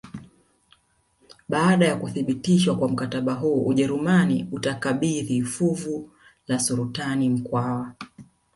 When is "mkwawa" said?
7.29-7.93